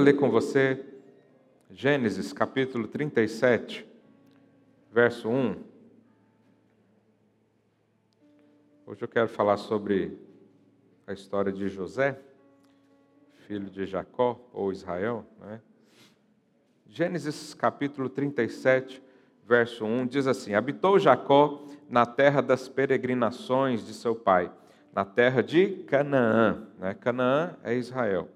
[0.00, 0.82] ler com você
[1.70, 3.86] Gênesis capítulo 37,
[4.90, 5.56] verso 1.
[8.86, 10.18] Hoje eu quero falar sobre
[11.06, 12.18] a história de José,
[13.46, 15.26] filho de Jacó ou Israel.
[15.38, 15.60] Né?
[16.88, 19.02] Gênesis capítulo 37,
[19.46, 24.50] verso 1 diz assim: Habitou Jacó na terra das peregrinações de seu pai,
[24.94, 26.66] na terra de Canaã.
[26.78, 26.94] Né?
[26.94, 28.28] Canaã é Israel.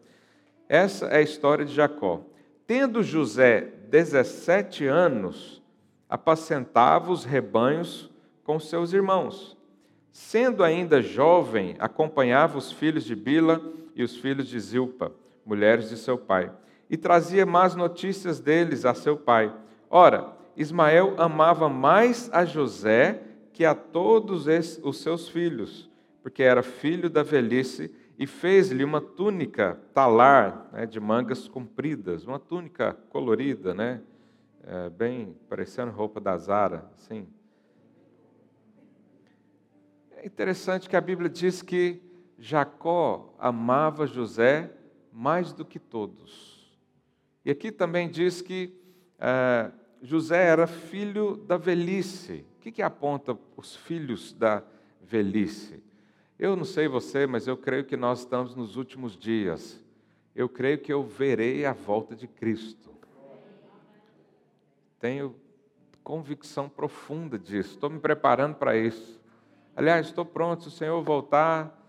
[0.68, 2.22] Essa é a história de Jacó.
[2.66, 5.62] Tendo José 17 anos,
[6.08, 8.10] apacentava os rebanhos
[8.42, 9.56] com seus irmãos.
[10.12, 13.60] Sendo ainda jovem, acompanhava os filhos de Bila
[13.94, 15.12] e os filhos de Zilpa,
[15.44, 16.50] mulheres de seu pai,
[16.88, 19.52] e trazia más notícias deles a seu pai.
[19.90, 23.20] Ora, Ismael amava mais a José
[23.52, 24.46] que a todos
[24.82, 25.90] os seus filhos,
[26.22, 32.38] porque era filho da velhice e fez-lhe uma túnica talar né, de mangas compridas, uma
[32.38, 34.00] túnica colorida, né,
[34.62, 37.26] é, bem parecendo roupa da Zara, assim.
[40.16, 42.00] É interessante que a Bíblia diz que
[42.38, 44.72] Jacó amava José
[45.12, 46.74] mais do que todos.
[47.44, 48.74] E aqui também diz que
[49.18, 52.46] é, José era filho da velhice.
[52.56, 54.62] O que, que aponta os filhos da
[55.02, 55.82] velhice?
[56.38, 59.80] Eu não sei você, mas eu creio que nós estamos nos últimos dias.
[60.34, 62.90] Eu creio que eu verei a volta de Cristo.
[64.98, 65.36] Tenho
[66.02, 67.74] convicção profunda disso.
[67.74, 69.20] Estou me preparando para isso.
[69.76, 70.62] Aliás, estou pronto.
[70.62, 71.80] Se o Senhor voltar,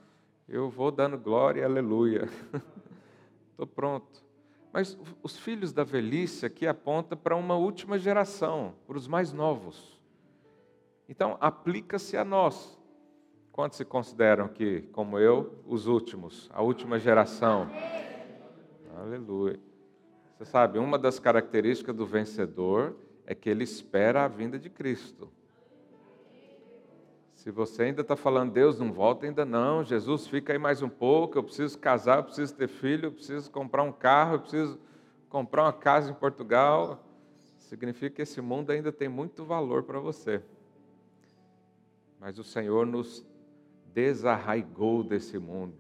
[0.48, 2.30] eu vou dando glória e aleluia.
[3.52, 4.24] estou pronto.
[4.72, 9.98] Mas os filhos da velhice aqui apontam para uma última geração, para os mais novos.
[11.08, 12.75] Então, aplica-se a nós.
[13.56, 17.70] Quantos se consideram que, como eu, os últimos, a última geração?
[18.98, 19.58] Aleluia.
[20.38, 25.32] Você sabe, uma das características do vencedor é que ele espera a vinda de Cristo.
[27.34, 30.90] Se você ainda está falando, Deus não volta ainda não, Jesus fica aí mais um
[30.90, 34.78] pouco, eu preciso casar, eu preciso ter filho, eu preciso comprar um carro, eu preciso
[35.30, 37.02] comprar uma casa em Portugal,
[37.58, 40.44] significa que esse mundo ainda tem muito valor para você.
[42.20, 43.26] Mas o Senhor nos
[43.96, 45.74] desarraigou desse mundo.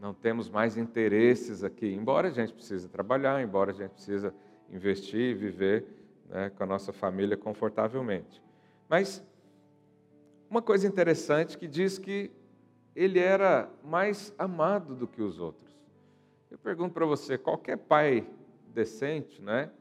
[0.00, 4.32] Não temos mais interesses aqui, embora a gente precise trabalhar, embora a gente precise
[4.70, 5.84] investir e viver
[6.28, 8.40] né, com a nossa família confortavelmente.
[8.88, 9.26] Mas
[10.48, 12.30] uma coisa interessante que diz que
[12.94, 15.74] ele era mais amado do que os outros.
[16.48, 18.24] Eu pergunto para você, qualquer pai
[18.68, 19.72] decente, né?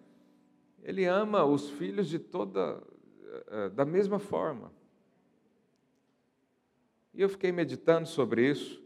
[0.82, 2.82] Ele ama os filhos de toda
[3.50, 4.72] eh, da mesma forma.
[7.14, 8.84] E eu fiquei meditando sobre isso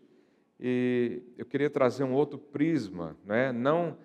[0.59, 3.51] e eu queria trazer um outro prisma, né?
[3.51, 3.97] não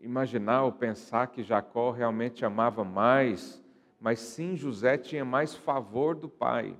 [0.00, 3.62] imaginar ou pensar que Jacó realmente amava mais,
[4.00, 6.74] mas sim José tinha mais favor do pai.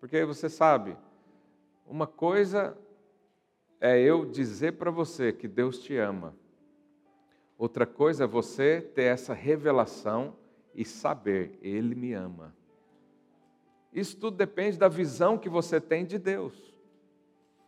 [0.00, 0.96] Porque você sabe,
[1.86, 2.78] uma coisa
[3.80, 6.34] é eu dizer para você que Deus te ama,
[7.58, 10.36] outra coisa é você ter essa revelação
[10.74, 12.56] e saber, Ele me ama.
[13.92, 16.54] Isso tudo depende da visão que você tem de Deus.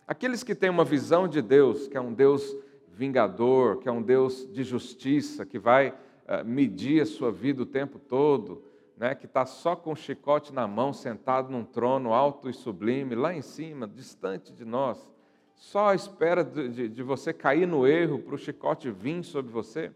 [0.07, 2.57] Aqueles que têm uma visão de Deus, que é um Deus
[2.89, 7.67] vingador, que é um Deus de justiça, que vai uh, medir a sua vida o
[7.67, 8.63] tempo todo,
[8.97, 13.15] né, que está só com o chicote na mão, sentado num trono alto e sublime,
[13.15, 15.09] lá em cima, distante de nós,
[15.55, 19.51] só à espera de, de, de você cair no erro para o chicote vir sobre
[19.51, 19.91] você,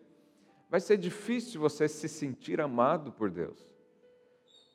[0.70, 3.73] vai ser difícil você se sentir amado por Deus.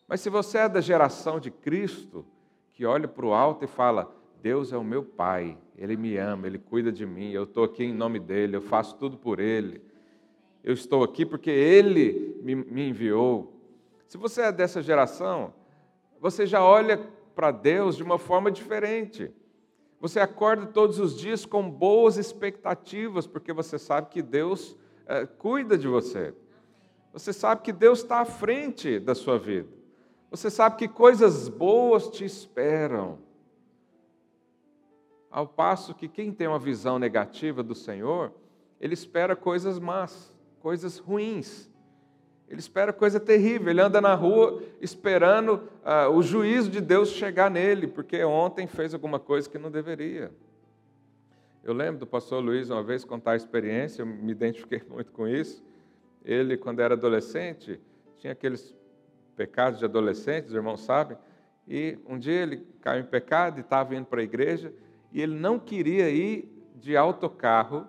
[0.09, 2.25] Mas se você é da geração de Cristo,
[2.73, 4.11] que olha para o alto e fala:
[4.41, 7.83] Deus é o meu Pai, Ele me ama, Ele cuida de mim, eu estou aqui
[7.83, 9.79] em nome dEle, eu faço tudo por Ele,
[10.63, 13.53] eu estou aqui porque Ele me, me enviou.
[14.07, 15.53] Se você é dessa geração,
[16.19, 16.99] você já olha
[17.35, 19.31] para Deus de uma forma diferente.
[20.01, 24.75] Você acorda todos os dias com boas expectativas, porque você sabe que Deus
[25.05, 26.33] é, cuida de você.
[27.13, 29.78] Você sabe que Deus está à frente da sua vida.
[30.31, 33.17] Você sabe que coisas boas te esperam.
[35.31, 38.31] Ao passo que quem tem uma visão negativa do Senhor,
[38.79, 41.69] ele espera coisas más, coisas ruins.
[42.47, 43.69] Ele espera coisa terrível.
[43.69, 48.93] Ele anda na rua esperando uh, o juízo de Deus chegar nele, porque ontem fez
[48.93, 50.31] alguma coisa que não deveria.
[51.63, 55.27] Eu lembro do pastor Luiz uma vez contar a experiência, eu me identifiquei muito com
[55.27, 55.63] isso.
[56.25, 57.79] Ele, quando era adolescente,
[58.17, 58.75] tinha aqueles
[59.39, 61.17] pecados de adolescente, os irmãos sabem.
[61.65, 64.73] E um dia ele caiu em pecado e estava indo para a igreja
[65.13, 67.87] e ele não queria ir de autocarro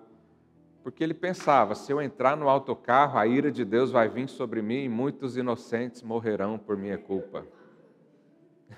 [0.81, 4.61] Porque ele pensava: se eu entrar no autocarro, a ira de Deus vai vir sobre
[4.61, 7.45] mim e muitos inocentes morrerão por minha culpa.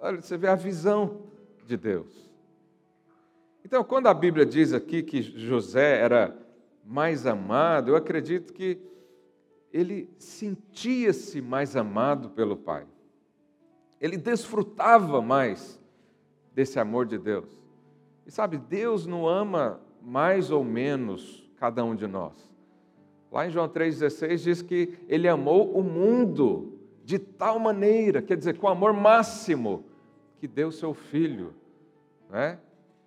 [0.00, 1.22] Olha, você vê a visão
[1.64, 2.28] de Deus.
[3.64, 6.36] Então, quando a Bíblia diz aqui que José era
[6.84, 8.92] mais amado, eu acredito que
[9.74, 12.86] ele sentia-se mais amado pelo Pai.
[14.00, 15.82] Ele desfrutava mais
[16.54, 17.48] desse amor de Deus.
[18.24, 22.48] E sabe, Deus não ama mais ou menos cada um de nós.
[23.32, 28.56] Lá em João 3,16 diz que ele amou o mundo de tal maneira, quer dizer,
[28.56, 29.84] com amor máximo,
[30.38, 31.52] que deu seu filho.
[32.30, 32.60] Né?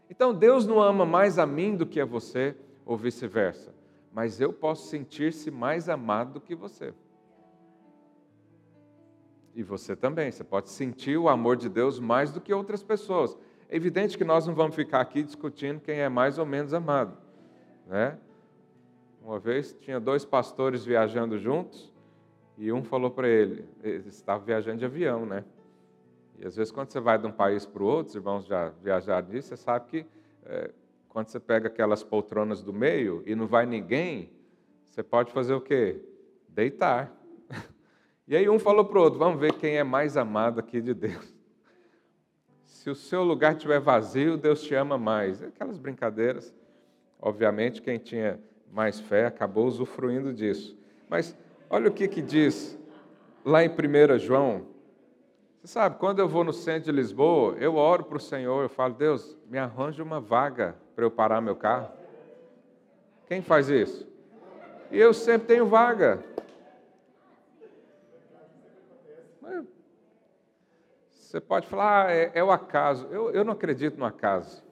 [0.10, 2.54] Então Deus não ama mais a mim do que a você,
[2.86, 3.77] ou vice-versa.
[4.12, 6.94] Mas eu posso sentir-se mais amado do que você.
[9.54, 13.38] E você também, você pode sentir o amor de Deus mais do que outras pessoas.
[13.70, 17.18] É evidente que nós não vamos ficar aqui discutindo quem é mais ou menos amado.
[17.88, 18.18] Né?
[19.22, 21.92] Uma vez tinha dois pastores viajando juntos
[22.58, 25.44] e um falou para ele, eles estavam viajando de avião, né?
[26.40, 28.70] E às vezes, quando você vai de um país para o outro, os irmãos já
[28.82, 30.06] viajaram nisso, você sabe que
[30.46, 30.72] é,
[31.10, 34.32] quando você pega aquelas poltronas do meio e não vai ninguém,
[34.84, 36.02] você pode fazer o quê?
[36.50, 37.12] Deitar.
[38.30, 40.94] E aí um falou para o outro: vamos ver quem é mais amado aqui de
[40.94, 41.34] Deus.
[42.66, 45.42] Se o seu lugar estiver vazio, Deus te ama mais.
[45.42, 46.54] Aquelas brincadeiras.
[47.22, 48.38] Obviamente, quem tinha
[48.72, 50.78] mais fé acabou usufruindo disso.
[51.10, 51.38] Mas
[51.70, 52.78] olha o que, que diz
[53.46, 54.68] lá em 1 João
[55.68, 58.70] você sabe, quando eu vou no centro de Lisboa, eu oro para o Senhor, eu
[58.70, 61.92] falo, Deus, me arranja uma vaga para eu parar meu carro.
[63.28, 64.08] Quem faz isso?
[64.90, 66.24] E eu sempre tenho vaga.
[71.12, 73.06] Você pode falar, ah, é, é, o acaso.
[73.08, 74.64] Eu, eu não acredito no acaso.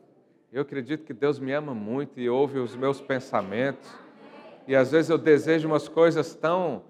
[0.50, 3.94] Eu acredito que Deus me ama muito e ouve os meus pensamentos.
[4.66, 6.84] E às vezes eu desejo umas coisas tão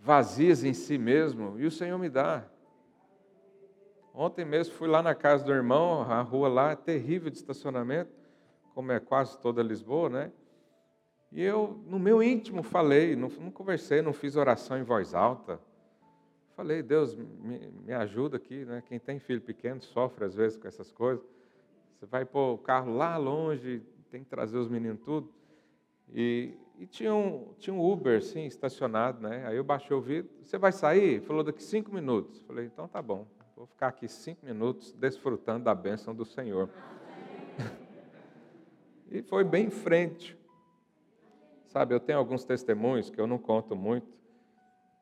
[0.00, 2.44] vazias em si mesmo, e o Senhor me dá.
[4.18, 8.10] Ontem mesmo fui lá na casa do irmão, a rua lá é terrível de estacionamento,
[8.74, 10.32] como é quase toda Lisboa, né?
[11.30, 15.60] E eu, no meu íntimo, falei, não, não conversei, não fiz oração em voz alta.
[16.56, 18.82] Falei, Deus, me, me, ajuda aqui, né?
[18.86, 21.22] Quem tem filho pequeno sofre às vezes com essas coisas.
[21.92, 25.30] Você vai pôr o carro lá longe, tem que trazer os meninos tudo.
[26.08, 29.46] E, e tinha, um, tinha um Uber, sim, estacionado, né?
[29.46, 30.30] Aí eu baixei o vidro.
[30.42, 31.20] Você vai sair?
[31.20, 32.40] Falou daqui cinco minutos.
[32.46, 33.35] Falei, então tá bom.
[33.56, 36.68] Vou ficar aqui cinco minutos desfrutando da bênção do Senhor.
[39.08, 40.36] e foi bem em frente.
[41.68, 44.14] Sabe, eu tenho alguns testemunhos que eu não conto muito,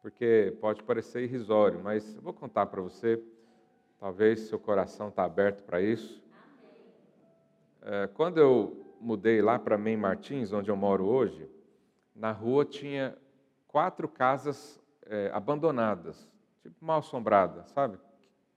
[0.00, 3.20] porque pode parecer irrisório, mas eu vou contar para você.
[3.98, 6.22] Talvez seu coração está aberto para isso.
[7.82, 11.50] É, quando eu mudei lá para Mem Martins, onde eu moro hoje,
[12.14, 13.18] na rua tinha
[13.66, 16.30] quatro casas é, abandonadas,
[16.62, 17.98] tipo mal assombradas, sabe?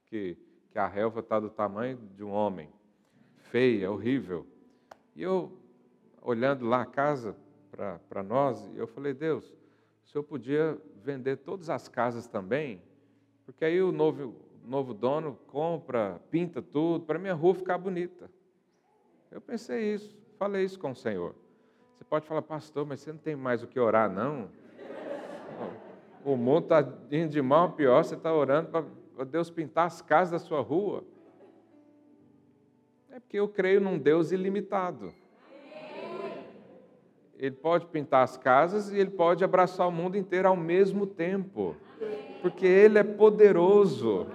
[0.10, 0.38] Que,
[0.72, 2.70] que a relva está do tamanho de um homem,
[3.36, 4.46] feia, horrível.
[5.16, 5.52] E eu,
[6.22, 7.36] olhando lá a casa
[7.72, 9.46] para nós, eu falei, Deus,
[10.06, 12.82] o senhor podia vender todas as casas também,
[13.46, 14.36] porque aí o novo,
[14.66, 18.30] novo dono compra, pinta tudo, para minha rua ficar bonita.
[19.32, 21.36] Eu pensei isso, falei isso com o Senhor.
[21.96, 24.50] Você pode falar, pastor, mas você não tem mais o que orar, não?
[26.24, 28.86] O mundo está indo de mal a pior, você está orando para
[29.26, 31.04] Deus pintar as casas da sua rua?
[33.12, 35.14] É porque eu creio num Deus ilimitado.
[37.38, 41.76] Ele pode pintar as casas e ele pode abraçar o mundo inteiro ao mesmo tempo.
[42.42, 44.28] Porque ele é poderoso.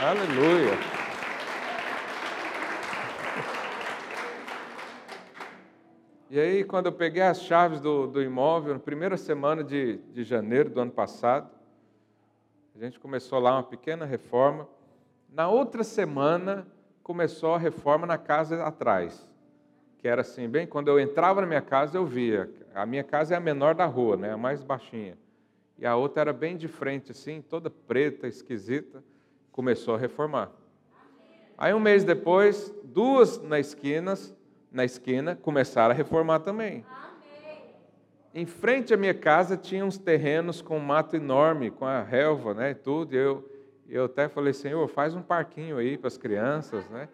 [0.00, 0.98] Aleluia.
[6.30, 10.22] E aí, quando eu peguei as chaves do, do imóvel, na primeira semana de, de
[10.22, 11.57] janeiro do ano passado,
[12.80, 14.68] a gente começou lá uma pequena reforma.
[15.28, 16.64] Na outra semana,
[17.02, 19.28] começou a reforma na casa atrás.
[19.98, 22.48] Que era assim, bem, quando eu entrava na minha casa, eu via.
[22.72, 24.32] A minha casa é a menor da rua, né?
[24.32, 25.18] a mais baixinha.
[25.76, 29.02] E a outra era bem de frente, assim, toda preta, esquisita.
[29.50, 30.52] Começou a reformar.
[31.56, 34.32] Aí um mês depois, duas na esquinas,
[34.70, 36.84] na esquina, começaram a reformar também
[38.34, 42.54] em frente à minha casa tinha uns terrenos com um mato enorme, com a relva,
[42.54, 43.14] né, e tudo.
[43.14, 43.48] E eu,
[43.88, 47.08] eu até falei, Senhor, faz um parquinho aí para as crianças, né?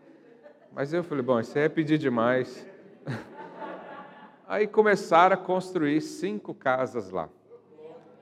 [0.72, 2.66] Mas eu falei, bom, isso é pedir demais.
[4.46, 7.28] Aí começaram a construir cinco casas lá.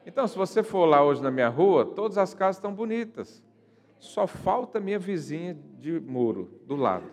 [0.06, 3.42] Então, se você for lá hoje na minha rua, todas as casas estão bonitas.
[3.98, 7.04] Só falta minha vizinha de muro do lado.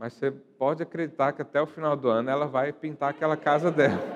[0.00, 3.70] Mas você pode acreditar que até o final do ano ela vai pintar aquela casa
[3.70, 4.00] dela.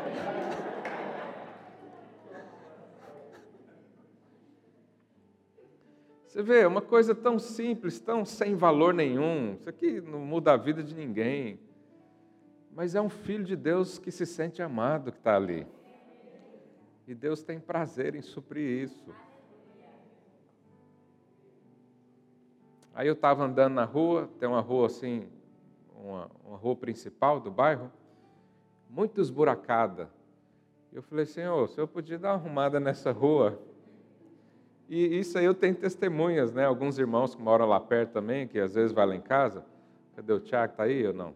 [6.27, 9.57] Você vê, uma coisa tão simples, tão sem valor nenhum.
[9.61, 11.61] Isso aqui não muda a vida de ninguém.
[12.75, 15.67] Mas é um filho de Deus que se sente amado que está ali.
[17.07, 19.15] E Deus tem prazer em suprir isso.
[22.95, 25.29] Aí eu estava andando na rua, tem uma rua assim,
[26.05, 27.91] uma, uma rua principal do bairro,
[28.89, 30.11] muito esburacada.
[30.93, 33.59] Eu falei, Senhor, o senhor podia dar uma arrumada nessa rua?
[34.89, 36.65] E isso aí eu tenho testemunhas, né?
[36.65, 39.65] Alguns irmãos que moram lá perto também, que às vezes vai lá em casa.
[40.15, 40.73] Cadê o Tiago?
[40.73, 41.35] Está aí ou não?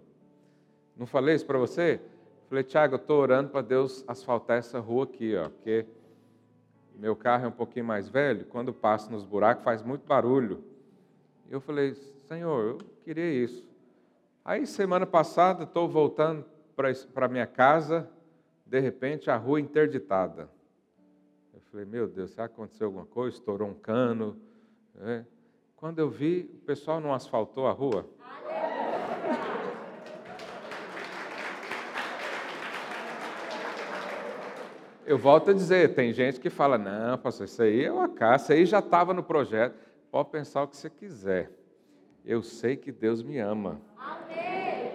[0.96, 2.00] Não falei isso para você?
[2.48, 5.86] Falei, Tiago, eu estou orando para Deus asfaltar essa rua aqui, ó, porque
[6.94, 10.64] meu carro é um pouquinho mais velho, quando passo nos buracos faz muito barulho.
[11.50, 13.67] Eu falei, Senhor, eu queria isso.
[14.48, 16.42] Aí, semana passada, estou voltando
[17.12, 18.08] para minha casa,
[18.64, 20.48] de repente, a rua interditada.
[21.52, 23.36] Eu falei, meu Deus, será que aconteceu alguma coisa?
[23.36, 24.40] Estourou um cano.
[25.02, 25.22] É.
[25.76, 28.08] Quando eu vi, o pessoal não asfaltou a rua.
[35.04, 38.50] Eu volto a dizer, tem gente que fala, não, pastor, isso aí é uma isso
[38.50, 39.76] aí já estava no projeto.
[40.10, 41.50] Pode pensar o que você quiser.
[42.24, 43.86] Eu sei que Deus me ama.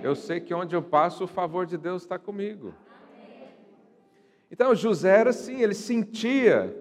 [0.04, 2.74] Eu sei que onde eu passo, o favor de Deus está comigo.
[4.52, 6.78] Então José era assim, ele sentia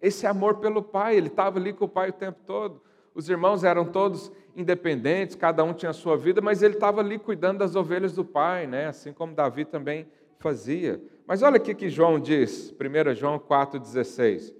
[0.00, 2.80] esse amor pelo pai, ele estava ali com o pai o tempo todo.
[3.12, 7.18] Os irmãos eram todos independentes, cada um tinha a sua vida, mas ele estava ali
[7.18, 8.86] cuidando das ovelhas do pai, né?
[8.86, 10.06] assim como Davi também
[10.38, 11.02] fazia.
[11.26, 14.54] Mas olha o que João diz, 1 João 4,16.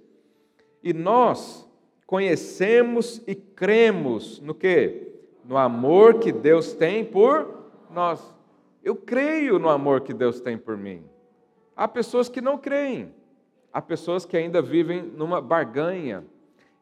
[0.83, 1.65] E nós
[2.05, 5.13] conhecemos e cremos no que?
[5.45, 7.60] No amor que Deus tem por
[7.93, 8.33] nós.
[8.83, 11.03] Eu creio no amor que Deus tem por mim.
[11.75, 13.13] Há pessoas que não creem,
[13.71, 16.25] há pessoas que ainda vivem numa barganha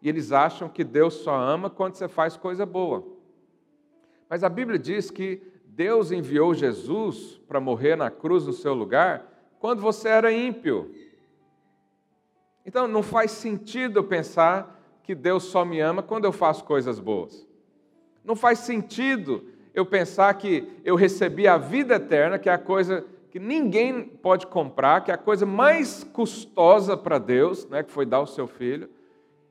[0.02, 3.06] e eles acham que Deus só ama quando você faz coisa boa.
[4.30, 9.26] Mas a Bíblia diz que Deus enviou Jesus para morrer na cruz no seu lugar
[9.60, 10.94] quando você era ímpio.
[12.66, 17.48] Então não faz sentido pensar que Deus só me ama quando eu faço coisas boas.
[18.24, 23.06] Não faz sentido eu pensar que eu recebi a vida eterna, que é a coisa
[23.32, 28.06] que ninguém pode comprar, que é a coisa mais custosa para Deus, né, que foi
[28.06, 28.90] dar o seu filho,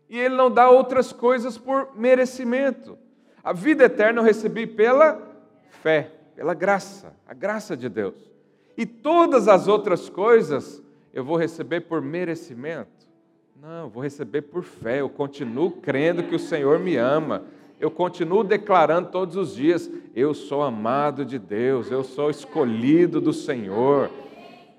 [0.09, 2.99] e Ele não dá outras coisas por merecimento.
[3.43, 5.21] A vida eterna eu recebi pela
[5.83, 8.15] fé, pela graça, a graça de Deus.
[8.77, 10.83] E todas as outras coisas
[11.13, 13.09] eu vou receber por merecimento.
[13.61, 15.01] Não, eu vou receber por fé.
[15.01, 17.45] Eu continuo crendo que o Senhor me ama
[17.81, 23.33] eu continuo declarando todos os dias: eu sou amado de Deus, eu sou escolhido do
[23.33, 24.11] Senhor.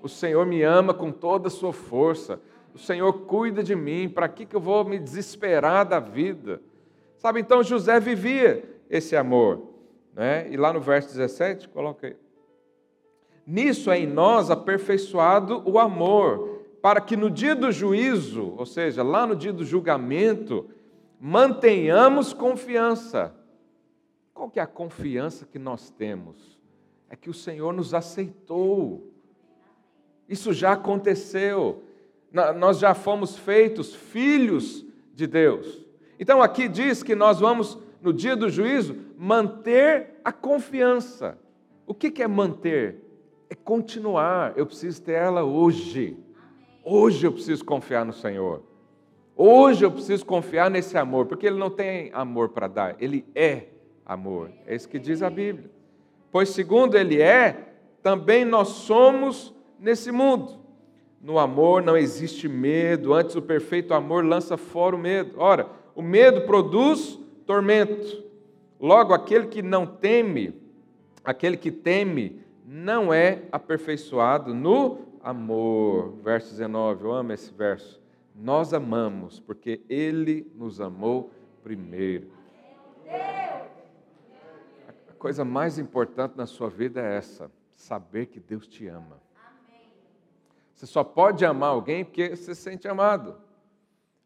[0.02, 2.38] O Senhor me ama com toda a sua força.
[2.74, 4.06] O Senhor cuida de mim.
[4.06, 6.60] Para que, que eu vou me desesperar da vida?
[7.16, 9.62] Sabe, então José vivia esse amor.
[10.14, 10.46] Né?
[10.50, 12.16] E lá no verso 17, coloca aí.
[13.46, 19.02] Nisso é em nós aperfeiçoado o amor, para que no dia do juízo, ou seja,
[19.02, 20.68] lá no dia do julgamento,
[21.18, 23.34] mantenhamos confiança.
[24.40, 26.58] Qual que é a confiança que nós temos?
[27.10, 29.12] É que o Senhor nos aceitou.
[30.26, 31.84] Isso já aconteceu.
[32.56, 34.82] Nós já fomos feitos filhos
[35.12, 35.84] de Deus.
[36.18, 41.38] Então aqui diz que nós vamos, no dia do juízo, manter a confiança.
[41.86, 42.96] O que é manter?
[43.50, 44.54] É continuar.
[44.56, 46.16] Eu preciso ter ela hoje.
[46.82, 48.62] Hoje eu preciso confiar no Senhor.
[49.36, 53.69] Hoje eu preciso confiar nesse amor, porque ele não tem amor para dar, ele é
[54.10, 54.50] amor.
[54.66, 55.70] É isso que diz a Bíblia.
[56.32, 60.58] Pois, segundo ele é, também nós somos nesse mundo.
[61.20, 65.38] No amor não existe medo, antes o perfeito amor lança fora o medo.
[65.38, 68.24] Ora, o medo produz tormento.
[68.80, 70.60] Logo, aquele que não teme,
[71.24, 76.14] aquele que teme, não é aperfeiçoado no amor.
[76.24, 78.00] Verso 19, eu amo esse verso.
[78.34, 81.30] Nós amamos porque Ele nos amou
[81.62, 82.40] primeiro.
[83.06, 83.79] A
[85.20, 89.20] coisa mais importante na sua vida é essa: saber que Deus te ama.
[90.74, 93.36] Você só pode amar alguém porque você se sente amado.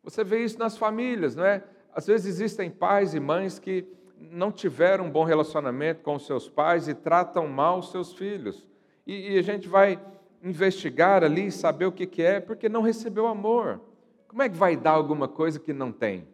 [0.04, 1.64] Você vê isso nas famílias, não é?
[1.92, 3.84] Às vezes existem pais e mães que
[4.16, 8.64] não tiveram um bom relacionamento com seus pais e tratam mal os seus filhos.
[9.04, 10.00] E, e a gente vai
[10.42, 13.80] investigar ali, saber o que, que é, porque não recebeu amor.
[14.28, 16.28] Como é que vai dar alguma coisa que não tem?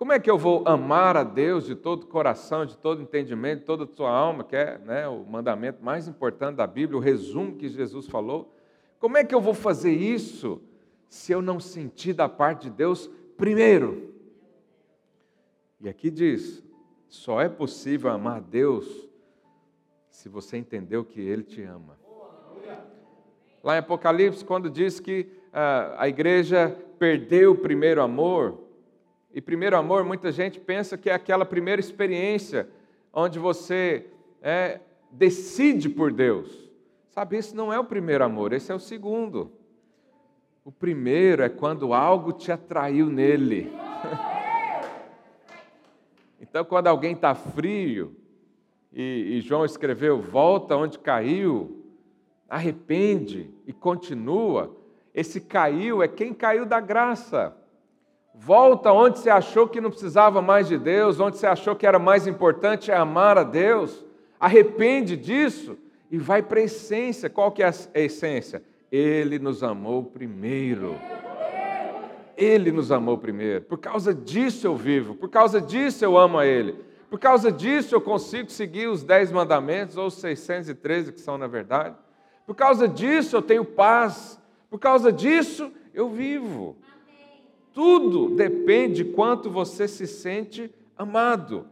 [0.00, 3.58] Como é que eu vou amar a Deus de todo o coração, de todo entendimento,
[3.58, 7.02] de toda a tua alma, que é né, o mandamento mais importante da Bíblia, o
[7.02, 8.50] resumo que Jesus falou?
[8.98, 10.62] Como é que eu vou fazer isso
[11.06, 14.14] se eu não sentir da parte de Deus primeiro?
[15.78, 16.64] E aqui diz:
[17.06, 19.06] só é possível amar a Deus
[20.08, 21.98] se você entendeu que Ele te ama.
[23.62, 28.69] Lá em Apocalipse, quando diz que ah, a igreja perdeu o primeiro amor,
[29.32, 32.68] e primeiro amor, muita gente pensa que é aquela primeira experiência
[33.12, 34.06] onde você
[34.42, 36.68] é, decide por Deus.
[37.10, 39.52] Sabe, isso não é o primeiro amor, esse é o segundo.
[40.64, 43.72] O primeiro é quando algo te atraiu nele.
[46.40, 48.16] então, quando alguém está frio,
[48.92, 51.84] e, e João escreveu: volta onde caiu,
[52.48, 54.76] arrepende e continua.
[55.14, 57.56] Esse caiu é quem caiu da graça.
[58.42, 61.98] Volta onde você achou que não precisava mais de Deus, onde você achou que era
[61.98, 64.02] mais importante é amar a Deus.
[64.40, 65.76] Arrepende disso
[66.10, 67.28] e vai para a essência.
[67.28, 68.62] Qual que é a essência?
[68.90, 70.96] Ele nos amou primeiro.
[72.34, 73.60] Ele nos amou primeiro.
[73.66, 76.82] Por causa disso eu vivo, por causa disso eu amo a Ele.
[77.10, 81.46] Por causa disso eu consigo seguir os dez mandamentos, ou os 613 que são na
[81.46, 81.94] verdade.
[82.46, 84.40] Por causa disso eu tenho paz.
[84.70, 86.74] Por causa disso eu vivo.
[87.72, 91.66] Tudo depende de quanto você se sente amado.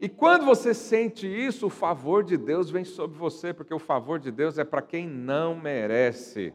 [0.00, 4.18] E quando você sente isso, o favor de Deus vem sobre você, porque o favor
[4.18, 6.54] de Deus é para quem não merece.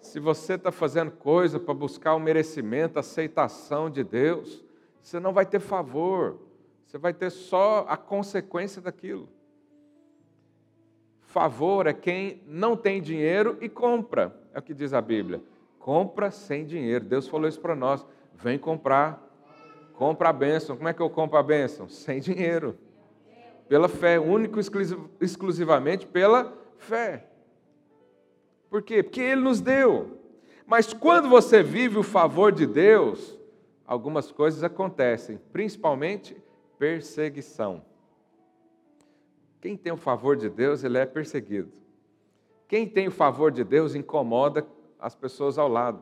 [0.00, 4.64] Se você está fazendo coisa para buscar o merecimento, a aceitação de Deus,
[5.02, 6.38] você não vai ter favor,
[6.86, 9.28] você vai ter só a consequência daquilo.
[11.20, 15.42] Favor é quem não tem dinheiro e compra, é o que diz a Bíblia
[15.82, 17.04] compra sem dinheiro.
[17.04, 18.06] Deus falou isso para nós.
[18.34, 19.20] Vem comprar.
[19.94, 20.76] Compra a bênção.
[20.76, 21.88] Como é que eu compro a bênção?
[21.88, 22.78] Sem dinheiro.
[23.68, 24.58] Pela fé, único
[25.20, 27.26] exclusivamente pela fé.
[28.70, 29.02] Por quê?
[29.02, 30.18] Porque Ele nos deu.
[30.66, 33.38] Mas quando você vive o favor de Deus,
[33.84, 36.40] algumas coisas acontecem, principalmente
[36.78, 37.84] perseguição.
[39.60, 41.72] Quem tem o favor de Deus, ele é perseguido.
[42.66, 44.66] Quem tem o favor de Deus incomoda
[45.02, 46.00] as pessoas ao lado.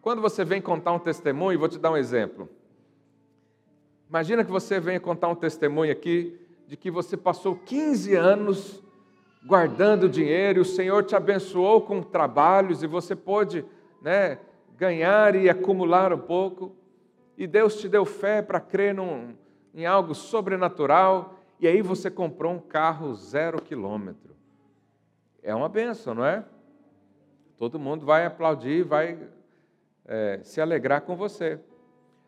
[0.00, 2.48] Quando você vem contar um testemunho, vou te dar um exemplo.
[4.08, 8.82] Imagina que você venha contar um testemunho aqui de que você passou 15 anos
[9.44, 13.64] guardando dinheiro e o Senhor te abençoou com trabalhos e você pôde
[14.00, 14.38] né,
[14.76, 16.74] ganhar e acumular um pouco.
[17.36, 19.34] E Deus te deu fé para crer num,
[19.74, 24.36] em algo sobrenatural e aí você comprou um carro zero quilômetro.
[25.42, 26.44] É uma benção, não é?
[27.58, 29.18] Todo mundo vai aplaudir, vai
[30.06, 31.58] é, se alegrar com você.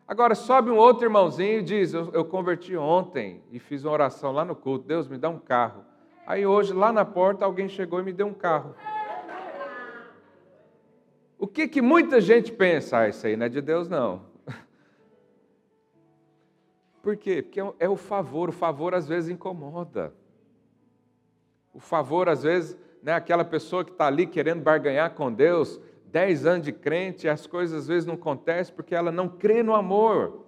[0.05, 4.33] Agora, sobe um outro irmãozinho e diz: eu, eu converti ontem e fiz uma oração
[4.33, 4.85] lá no culto.
[4.85, 5.85] Deus me dá um carro.
[6.27, 8.75] Aí hoje, lá na porta, alguém chegou e me deu um carro.
[11.39, 12.99] O que, que muita gente pensa?
[12.99, 14.25] Ah, isso aí não é de Deus, não.
[17.01, 17.41] Por quê?
[17.41, 18.49] Porque é o favor.
[18.49, 20.13] O favor às vezes incomoda.
[21.73, 26.45] O favor às vezes né, aquela pessoa que está ali querendo barganhar com Deus, dez
[26.45, 30.45] anos de crente, as coisas às vezes não acontecem porque ela não crê no amor.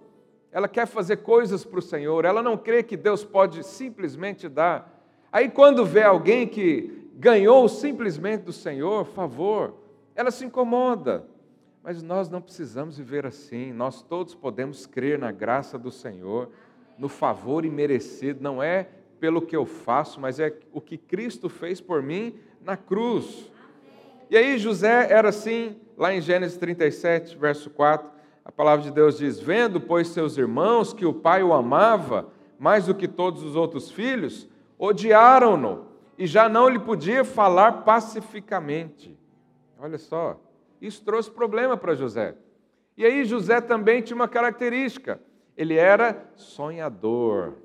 [0.52, 5.02] Ela quer fazer coisas para o Senhor, ela não crê que Deus pode simplesmente dar.
[5.32, 9.74] Aí quando vê alguém que ganhou simplesmente do Senhor, favor,
[10.14, 11.26] ela se incomoda.
[11.82, 16.50] Mas nós não precisamos viver assim, nós todos podemos crer na graça do Senhor,
[16.96, 18.88] no favor imerecido, não é
[19.24, 23.50] pelo que eu faço, mas é o que Cristo fez por mim na cruz.
[24.28, 28.06] E aí José era assim, lá em Gênesis 37, verso 4,
[28.44, 32.84] a palavra de Deus diz: Vendo, pois, seus irmãos que o pai o amava mais
[32.84, 34.46] do que todos os outros filhos,
[34.78, 35.86] odiaram-no
[36.18, 39.18] e já não lhe podia falar pacificamente.
[39.78, 40.38] Olha só,
[40.82, 42.34] isso trouxe problema para José.
[42.94, 45.18] E aí José também tinha uma característica:
[45.56, 47.63] ele era sonhador.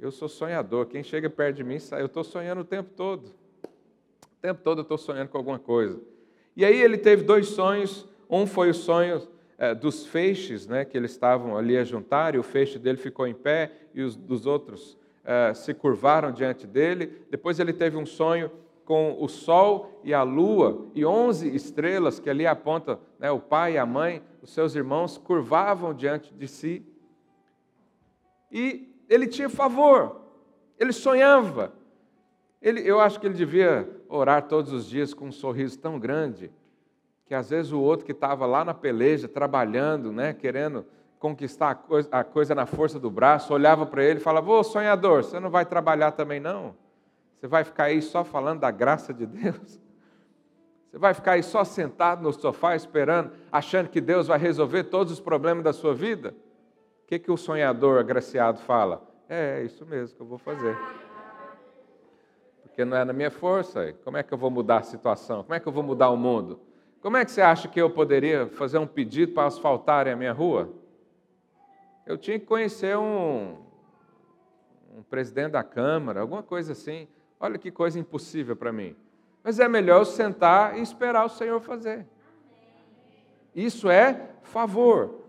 [0.00, 0.86] Eu sou sonhador.
[0.86, 3.26] Quem chega perto de mim, eu estou sonhando o tempo todo.
[3.26, 6.00] O tempo todo eu estou sonhando com alguma coisa.
[6.56, 8.08] E aí ele teve dois sonhos.
[8.28, 12.38] Um foi o sonho é, dos feixes, né, que eles estavam ali a juntar, e
[12.38, 17.26] o feixe dele ficou em pé, e os dos outros é, se curvaram diante dele.
[17.30, 18.50] Depois ele teve um sonho
[18.86, 23.74] com o sol e a lua e onze estrelas que ali apontam né, o pai
[23.74, 26.86] e a mãe, os seus irmãos, curvavam diante de si.
[28.50, 30.20] E ele tinha favor,
[30.78, 31.72] ele sonhava.
[32.62, 36.50] Ele, eu acho que ele devia orar todos os dias com um sorriso tão grande
[37.26, 40.84] que às vezes o outro que estava lá na peleja, trabalhando, né, querendo
[41.18, 44.62] conquistar a coisa, a coisa na força do braço, olhava para ele e falava: Ô
[44.64, 46.74] sonhador, você não vai trabalhar também não?
[47.38, 49.80] Você vai ficar aí só falando da graça de Deus?
[50.90, 55.12] Você vai ficar aí só sentado no sofá esperando, achando que Deus vai resolver todos
[55.12, 56.34] os problemas da sua vida?
[57.10, 59.02] Que, que o sonhador agraciado fala?
[59.28, 60.78] É, é isso mesmo que eu vou fazer.
[62.62, 63.92] Porque não é na minha força.
[64.04, 65.42] Como é que eu vou mudar a situação?
[65.42, 66.60] Como é que eu vou mudar o mundo?
[67.00, 70.32] Como é que você acha que eu poderia fazer um pedido para asfaltarem a minha
[70.32, 70.72] rua?
[72.06, 73.56] Eu tinha que conhecer um,
[74.96, 77.08] um presidente da Câmara, alguma coisa assim.
[77.40, 78.94] Olha que coisa impossível para mim.
[79.42, 82.06] Mas é melhor eu sentar e esperar o Senhor fazer.
[83.52, 85.19] Isso é favor.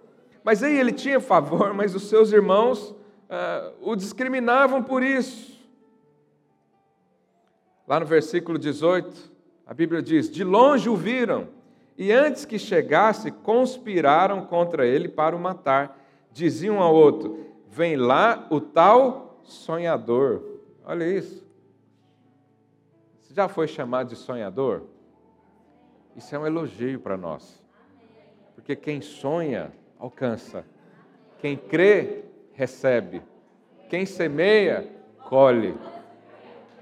[0.44, 5.60] Mas aí ele tinha favor, mas os seus irmãos uh, o discriminavam por isso.
[7.88, 9.32] Lá no versículo 18,
[9.66, 11.50] a Bíblia diz: De longe o viram,
[11.98, 16.00] e antes que chegasse, conspiraram contra ele para o matar.
[16.32, 20.42] Diziam um ao outro: Vem lá o tal sonhador.
[20.86, 21.46] Olha isso.
[23.20, 24.84] Você já foi chamado de sonhador?
[26.16, 27.62] Isso é um elogio para nós.
[28.56, 29.72] Porque quem sonha,
[30.02, 30.66] alcança.
[31.40, 33.22] Quem crê, recebe.
[33.88, 34.90] Quem semeia,
[35.30, 35.76] colhe.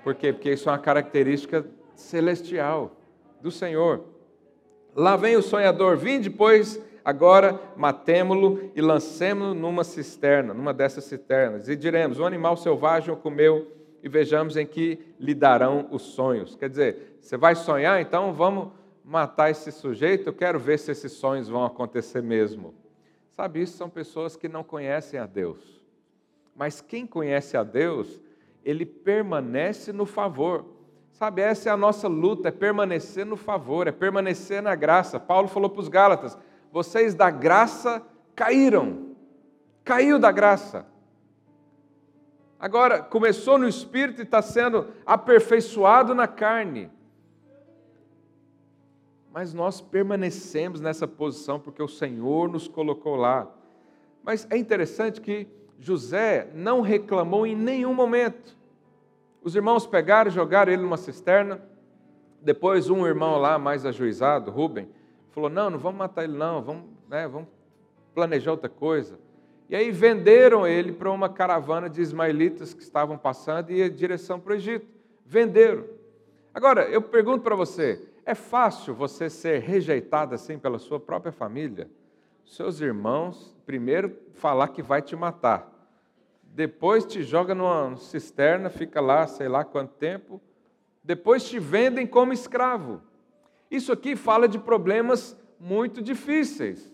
[0.03, 0.31] Por quê?
[0.31, 2.95] Porque isso é uma característica celestial
[3.41, 4.05] do Senhor.
[4.95, 11.67] Lá vem o sonhador, vim depois, agora matemo-lo e lancemo-lo numa cisterna, numa dessas cisternas,
[11.67, 13.67] e diremos: o animal selvagem o comeu
[14.01, 16.55] e vejamos em que lhe darão os sonhos.
[16.55, 18.69] Quer dizer, você vai sonhar, então vamos
[19.03, 22.73] matar esse sujeito, eu quero ver se esses sonhos vão acontecer mesmo.
[23.39, 25.81] Sabe, isso são pessoas que não conhecem a Deus.
[26.53, 28.19] Mas quem conhece a Deus,
[28.65, 30.65] ele permanece no favor.
[31.13, 35.21] Sabe, essa é a nossa luta, é permanecer no favor, é permanecer na graça.
[35.21, 36.37] Paulo falou para os Gálatas:
[36.69, 39.15] vocês da graça caíram,
[39.85, 40.85] caiu da graça.
[42.59, 46.91] Agora, começou no espírito e está sendo aperfeiçoado na carne.
[49.31, 53.49] Mas nós permanecemos nessa posição porque o Senhor nos colocou lá.
[54.23, 55.47] Mas é interessante que
[55.79, 58.57] José não reclamou em nenhum momento.
[59.41, 61.61] Os irmãos pegaram e jogaram ele numa cisterna.
[62.41, 64.89] Depois, um irmão lá, mais ajuizado, Rubem,
[65.31, 67.47] falou: Não, não vamos matar ele, não, vamos, né, vamos
[68.13, 69.19] planejar outra coisa.
[69.69, 73.93] E aí venderam ele para uma caravana de ismaelitas que estavam passando e ia em
[73.93, 74.87] direção para o Egito.
[75.25, 75.85] Venderam.
[76.53, 81.89] Agora, eu pergunto para você: é fácil você ser rejeitado assim pela sua própria família?
[82.45, 85.67] Seus irmãos, primeiro, falar que vai te matar.
[86.43, 90.39] Depois te joga numa cisterna, fica lá, sei lá quanto tempo.
[91.03, 93.01] Depois te vendem como escravo.
[93.71, 96.93] Isso aqui fala de problemas muito difíceis,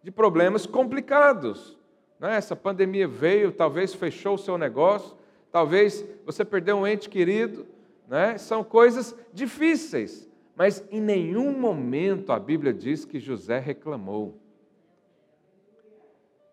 [0.00, 1.76] de problemas complicados.
[2.20, 2.36] Né?
[2.36, 5.16] Essa pandemia veio, talvez fechou o seu negócio,
[5.50, 7.66] talvez você perdeu um ente querido.
[8.06, 8.38] Né?
[8.38, 10.27] São coisas difíceis,
[10.58, 14.40] mas em nenhum momento a Bíblia diz que José reclamou.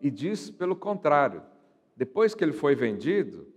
[0.00, 1.42] E diz pelo contrário,
[1.96, 3.48] depois que ele foi vendido,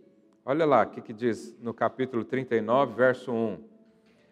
[0.43, 3.59] olha lá o que, que diz no capítulo 39, verso 1.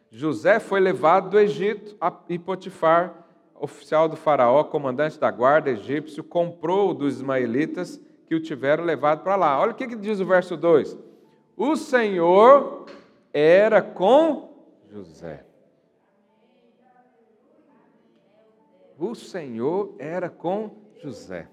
[0.10, 1.96] José foi levado do Egito
[2.28, 8.84] e Potifar, oficial do faraó, comandante da guarda egípcio, comprou dos ismaelitas que o tiveram
[8.84, 9.60] levado para lá.
[9.60, 10.98] Olha o que, que diz o verso 2.
[11.56, 12.88] O Senhor
[13.32, 15.47] era com José.
[18.98, 21.48] O Senhor era com José.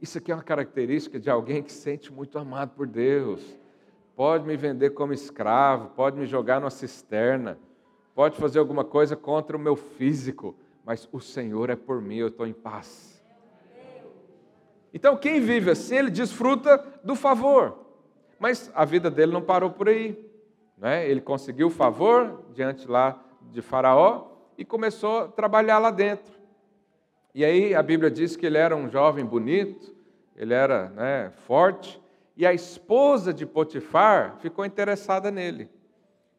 [0.00, 3.58] Isso aqui é uma característica de alguém que se sente muito amado por Deus.
[4.14, 7.58] Pode me vender como escravo, pode me jogar numa cisterna,
[8.14, 12.28] pode fazer alguma coisa contra o meu físico, mas o Senhor é por mim, eu
[12.28, 13.20] estou em paz.
[14.94, 17.78] Então, quem vive assim, ele desfruta do favor.
[18.38, 20.18] Mas a vida dele não parou por aí.
[20.78, 21.08] Né?
[21.08, 24.29] Ele conseguiu o favor diante lá de Faraó
[24.60, 26.34] e começou a trabalhar lá dentro.
[27.34, 29.96] E aí a Bíblia diz que ele era um jovem bonito,
[30.36, 31.98] ele era né, forte,
[32.36, 35.70] e a esposa de Potifar ficou interessada nele.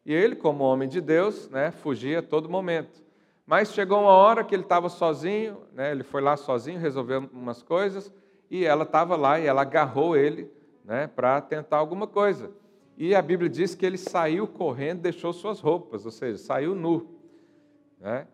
[0.06, 3.02] E ele, como homem de Deus, né, fugia a todo momento.
[3.44, 7.60] Mas chegou uma hora que ele estava sozinho, né, ele foi lá sozinho, resolveu umas
[7.60, 8.12] coisas,
[8.48, 10.48] e ela estava lá e ela agarrou ele
[10.84, 12.52] né, para tentar alguma coisa.
[12.96, 17.20] E a Bíblia diz que ele saiu correndo, deixou suas roupas, ou seja, saiu nu.
[18.02, 18.26] Né?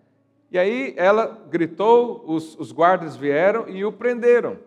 [0.51, 4.59] E aí ela gritou, os, os guardas vieram e o prenderam.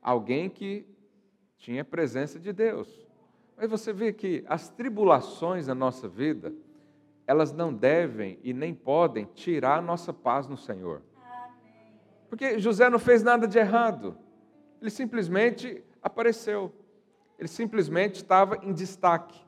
[0.00, 0.86] Alguém que
[1.58, 2.88] tinha presença de Deus.
[3.56, 6.54] Mas você vê que as tribulações da nossa vida,
[7.26, 11.02] elas não devem e nem podem tirar a nossa paz no Senhor.
[12.28, 14.16] Porque José não fez nada de errado.
[14.80, 16.72] Ele simplesmente apareceu.
[17.36, 19.38] Ele simplesmente estava em destaque.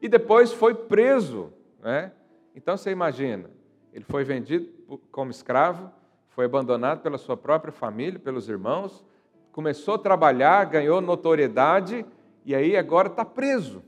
[0.00, 1.50] E depois foi preso.
[1.82, 2.12] Né?
[2.54, 3.50] Então você imagina,
[3.94, 4.68] ele foi vendido
[5.12, 5.88] como escravo,
[6.30, 9.04] foi abandonado pela sua própria família, pelos irmãos,
[9.52, 12.04] começou a trabalhar, ganhou notoriedade
[12.44, 13.84] e aí agora está preso.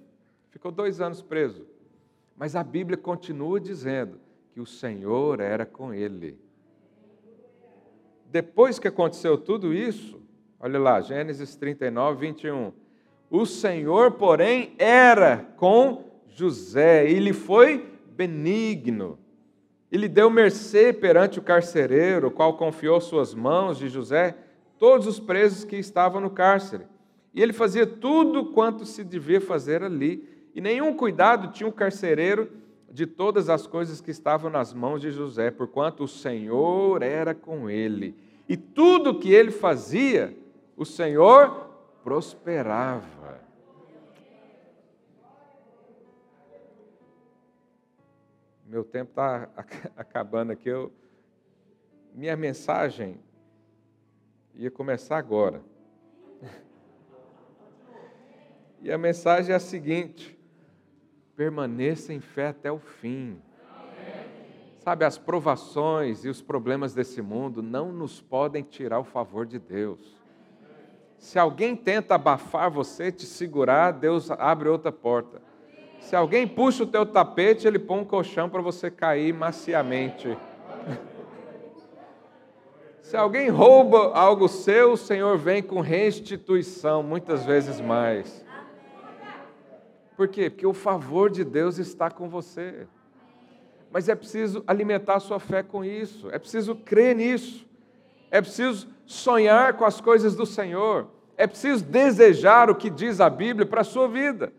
[0.49, 1.67] Ficou dois anos preso.
[2.37, 4.21] Mas a Bíblia continua dizendo
[4.53, 6.39] que o Senhor era com ele.
[8.27, 10.23] Depois que aconteceu tudo isso,
[10.61, 12.73] olha lá, Gênesis 39, 21.
[13.29, 19.19] O Senhor, porém, era com José e lhe foi benigno.
[19.91, 24.37] Ele deu mercê perante o carcereiro, qual confiou suas mãos de José
[24.79, 26.85] todos os presos que estavam no cárcere.
[27.33, 30.27] E ele fazia tudo quanto se devia fazer ali.
[30.55, 32.51] E nenhum cuidado tinha o carcereiro
[32.91, 37.69] de todas as coisas que estavam nas mãos de José, porquanto o Senhor era com
[37.69, 38.15] ele.
[38.49, 40.37] E tudo que ele fazia,
[40.77, 41.69] o Senhor
[42.03, 43.46] prosperava.
[48.67, 49.49] Meu tempo está
[49.97, 50.69] acabando aqui.
[50.69, 50.93] Eu...
[52.13, 53.21] Minha mensagem
[54.55, 55.63] ia começar agora.
[58.83, 60.39] E a mensagem é a seguinte:
[61.35, 63.41] permaneça em fé até o fim.
[64.79, 69.59] Sabe, as provações e os problemas desse mundo não nos podem tirar o favor de
[69.59, 70.17] Deus.
[71.19, 75.43] Se alguém tenta abafar você, te segurar, Deus abre outra porta.
[76.07, 80.39] Se alguém puxa o teu tapete, ele põe um colchão para você cair maciamente.
[83.03, 88.47] Se alguém rouba algo seu, o Senhor vem com restituição, muitas vezes mais.
[90.17, 90.49] Por quê?
[90.49, 92.87] Porque o favor de Deus está com você.
[93.91, 97.67] Mas é preciso alimentar a sua fé com isso, é preciso crer nisso,
[98.31, 103.29] é preciso sonhar com as coisas do Senhor, é preciso desejar o que diz a
[103.29, 104.53] Bíblia para a sua vida,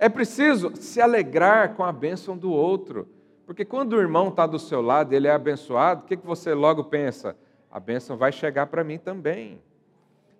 [0.00, 3.08] é preciso se alegrar com a bênção do outro,
[3.46, 6.26] porque quando o irmão está do seu lado e ele é abençoado, o que, que
[6.26, 7.36] você logo pensa?
[7.70, 9.62] a bênção vai chegar para mim também.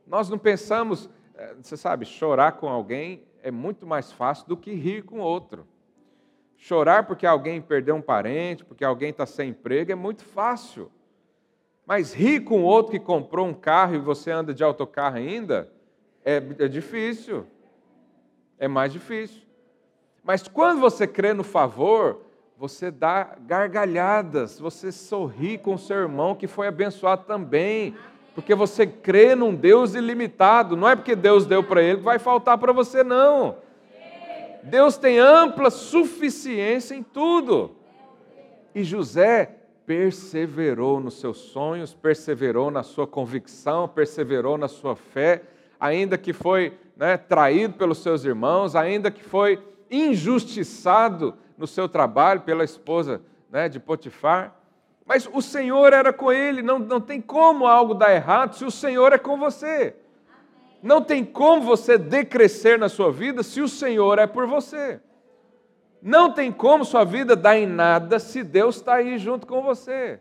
[0.06, 4.74] Nós não pensamos, eh, você sabe, chorar com alguém é muito mais fácil do que
[4.74, 5.66] rir com outro.
[6.56, 10.90] Chorar porque alguém perdeu um parente, porque alguém está sem emprego, é muito fácil.
[11.86, 15.72] Mas rir com outro que comprou um carro e você anda de autocarro ainda,
[16.24, 17.46] é, é difícil.
[18.58, 19.42] É mais difícil.
[20.22, 22.20] Mas quando você crê no favor,
[22.58, 27.94] você dá gargalhadas, você sorri com seu irmão que foi abençoado também,
[28.34, 32.18] porque você crê num Deus ilimitado, não é porque Deus deu para ele que vai
[32.18, 33.56] faltar para você, não.
[34.62, 37.74] Deus tem ampla suficiência em tudo.
[38.74, 39.56] E José
[39.86, 45.42] perseverou nos seus sonhos, perseverou na sua convicção, perseverou na sua fé,
[45.80, 49.58] ainda que foi né, traído pelos seus irmãos, ainda que foi
[49.90, 54.56] injustiçado no seu trabalho pela esposa né, de Potifar.
[55.04, 58.70] Mas o Senhor era com ele, não, não tem como algo dar errado se o
[58.70, 59.96] Senhor é com você.
[60.82, 65.00] Não tem como você decrescer na sua vida se o Senhor é por você.
[66.00, 70.20] Não tem como sua vida dar em nada se Deus está aí junto com você.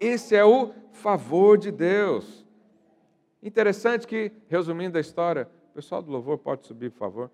[0.00, 2.44] Esse é o favor de Deus.
[3.42, 7.30] Interessante que, resumindo a história, o pessoal do louvor pode subir, por favor.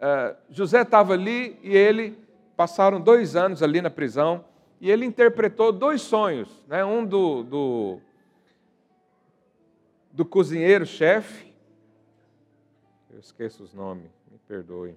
[0.00, 2.16] Uh, José estava ali e ele
[2.56, 4.42] passaram dois anos ali na prisão
[4.80, 6.82] e ele interpretou dois sonhos, né?
[6.82, 8.00] um do, do,
[10.10, 11.52] do cozinheiro-chefe,
[13.10, 14.96] eu esqueço os nomes, me perdoe.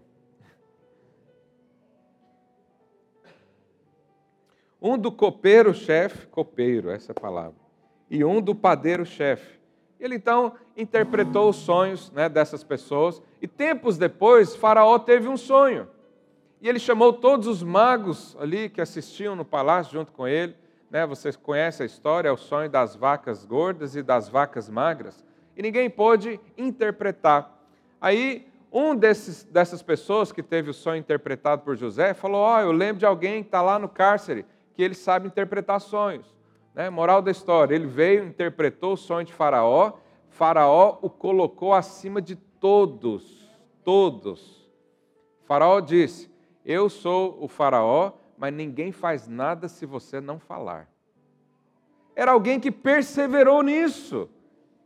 [4.81, 7.59] Um do copeiro-chefe, copeiro, essa é a palavra,
[8.09, 9.59] e um do padeiro-chefe.
[10.03, 15.87] Ele então interpretou os sonhos né, dessas pessoas, e tempos depois, Faraó teve um sonho.
[16.61, 20.55] E ele chamou todos os magos ali que assistiam no palácio junto com ele.
[20.91, 25.23] Né, vocês conhecem a história, é o sonho das vacas gordas e das vacas magras.
[25.55, 27.65] E ninguém pôde interpretar.
[28.01, 32.59] Aí, um desses, dessas pessoas que teve o sonho interpretado por José falou: Ó, oh,
[32.59, 36.35] eu lembro de alguém que está lá no cárcere, que ele sabe interpretar sonhos.
[36.73, 36.89] Né?
[36.89, 39.93] Moral da história: ele veio, interpretou o sonho de Faraó,
[40.29, 43.49] Faraó o colocou acima de todos,
[43.83, 44.69] todos.
[45.45, 46.31] Faraó disse:
[46.65, 50.89] Eu sou o Faraó, mas ninguém faz nada se você não falar.
[52.15, 54.29] Era alguém que perseverou nisso,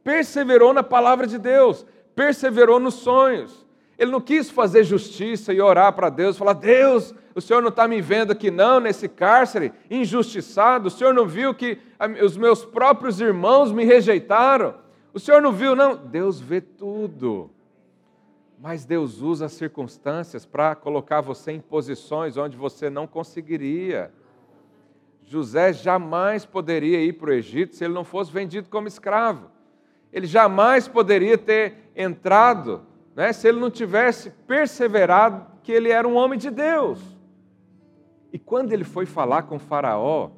[0.04, 3.67] perseverou na palavra de Deus, perseverou nos sonhos.
[3.98, 7.88] Ele não quis fazer justiça e orar para Deus, falar: Deus, o Senhor não está
[7.88, 10.88] me vendo aqui, não, nesse cárcere, injustiçado.
[10.88, 11.80] O Senhor não viu que
[12.24, 14.76] os meus próprios irmãos me rejeitaram.
[15.14, 15.96] O Senhor não viu, não.
[15.96, 17.50] Deus vê tudo.
[18.60, 24.12] Mas Deus usa as circunstâncias para colocar você em posições onde você não conseguiria.
[25.24, 29.52] José jamais poderia ir para o Egito se ele não fosse vendido como escravo.
[30.14, 32.87] Ele jamais poderia ter entrado
[33.18, 37.02] né, se ele não tivesse perseverado que ele era um homem de Deus.
[38.32, 40.30] E quando ele foi falar com Faraó,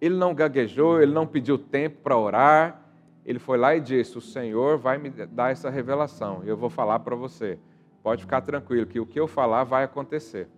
[0.00, 2.82] ele não gaguejou, ele não pediu tempo para orar,
[3.24, 6.68] ele foi lá e disse: O Senhor vai me dar essa revelação, e eu vou
[6.68, 7.60] falar para você.
[8.02, 10.48] Pode ficar tranquilo, que o que eu falar vai acontecer.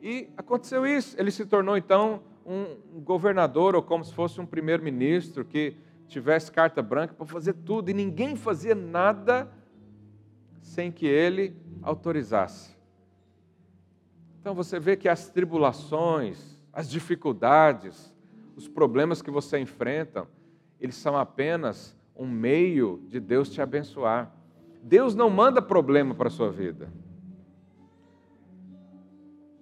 [0.00, 1.14] E aconteceu isso.
[1.20, 5.76] Ele se tornou então um governador, ou como se fosse um primeiro-ministro, que
[6.08, 9.50] tivesse carta branca para fazer tudo, e ninguém fazia nada
[10.62, 12.74] sem que ele autorizasse.
[14.40, 18.14] Então você vê que as tribulações, as dificuldades,
[18.56, 20.26] os problemas que você enfrenta,
[20.80, 24.32] eles são apenas um meio de Deus te abençoar.
[24.82, 26.90] Deus não manda problema para a sua vida.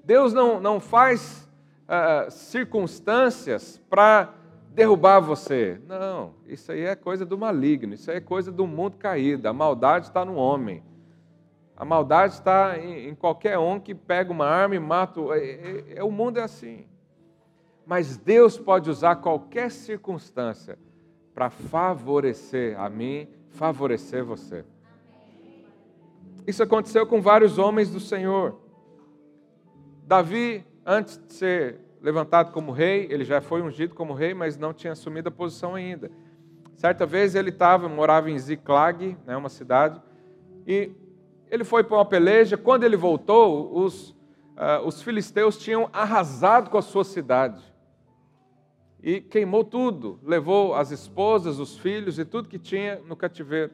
[0.04, 1.48] Deus não, não faz
[1.84, 4.34] uh, circunstâncias para
[4.74, 5.80] derrubar você.
[5.86, 9.48] Não, isso aí é coisa do maligno, isso aí é coisa do mundo caído.
[9.48, 10.82] A maldade está no homem.
[11.80, 15.18] A maldade está em, qualquer um que pega uma arma e mata.
[15.32, 16.84] É, é, é, o mundo é assim.
[17.86, 20.78] Mas Deus pode usar qualquer circunstância
[21.34, 24.62] para favorecer a mim, favorecer você.
[26.46, 28.60] Isso aconteceu com vários homens do Senhor.
[30.06, 34.74] Davi, antes de ser levantado como rei, ele já foi ungido como rei, mas não
[34.74, 36.10] tinha assumido a posição ainda.
[36.76, 39.98] Certa vez ele estava, morava em Ziklag, né, uma cidade,
[40.66, 40.92] e
[41.50, 42.56] ele foi para uma peleja.
[42.56, 47.62] Quando ele voltou, os, uh, os filisteus tinham arrasado com a sua cidade.
[49.02, 53.72] E queimou tudo, levou as esposas, os filhos e tudo que tinha no cativeiro.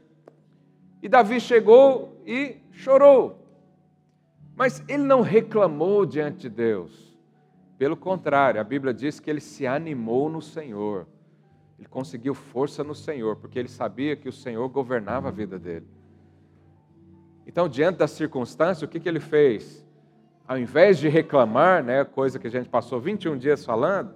[1.02, 3.44] E Davi chegou e chorou.
[4.54, 7.14] Mas ele não reclamou diante de Deus.
[7.76, 11.06] Pelo contrário, a Bíblia diz que ele se animou no Senhor.
[11.78, 15.86] Ele conseguiu força no Senhor, porque ele sabia que o Senhor governava a vida dele.
[17.46, 19.86] Então, diante da circunstância, o que, que ele fez?
[20.48, 24.14] Ao invés de reclamar, né, coisa que a gente passou 21 dias falando,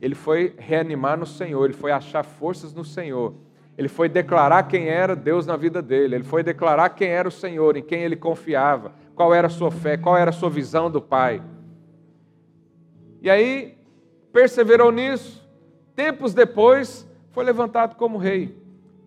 [0.00, 3.34] ele foi reanimar no Senhor, ele foi achar forças no Senhor.
[3.76, 7.32] Ele foi declarar quem era Deus na vida dele, ele foi declarar quem era o
[7.32, 10.90] Senhor, em quem ele confiava, qual era a sua fé, qual era a sua visão
[10.90, 11.42] do Pai.
[13.22, 13.78] E aí,
[14.32, 15.42] perseverou nisso.
[15.96, 18.63] Tempos depois, foi levantado como rei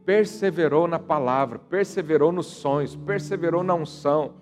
[0.08, 4.36] perseverou na palavra, perseverou nos sonhos, perseverou na unção.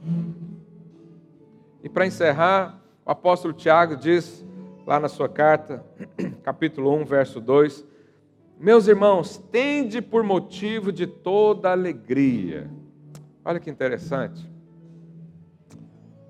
[1.82, 4.46] E para encerrar, o apóstolo Tiago diz
[4.86, 5.84] lá na sua carta,
[6.44, 7.84] capítulo 1, verso 2:
[8.60, 12.70] Meus irmãos, tende por motivo de toda alegria.
[13.44, 14.48] Olha que interessante.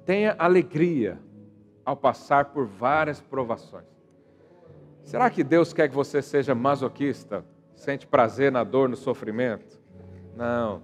[0.06, 1.20] Tenha alegria
[1.84, 3.84] ao passar por várias provações.
[5.04, 7.44] Será que Deus quer que você seja masoquista?
[7.76, 9.80] Sente prazer na dor, no sofrimento?
[10.36, 10.82] Não.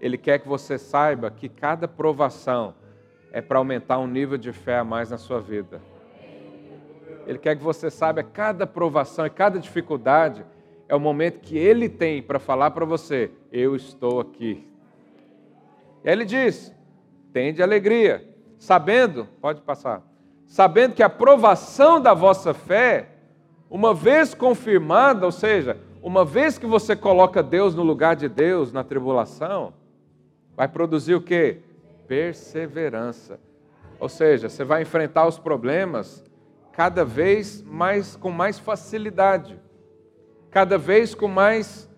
[0.00, 2.74] Ele quer que você saiba que cada provação
[3.32, 5.80] é para aumentar um nível de fé a mais na sua vida.
[7.26, 10.44] Ele quer que você saiba que cada provação e cada dificuldade
[10.88, 14.66] é o momento que ele tem para falar para você: Eu estou aqui.
[16.04, 16.72] E aí ele diz:
[17.32, 18.26] Tende alegria,
[18.58, 20.02] sabendo, pode passar,
[20.46, 23.15] sabendo que a provação da vossa fé
[23.70, 28.72] uma vez confirmada, ou seja, uma vez que você coloca Deus no lugar de Deus
[28.72, 29.74] na tribulação,
[30.56, 31.58] vai produzir o que?
[32.06, 33.40] Perseverança.
[33.98, 36.24] Ou seja, você vai enfrentar os problemas
[36.72, 39.58] cada vez mais com mais facilidade,
[40.50, 41.88] cada vez com mais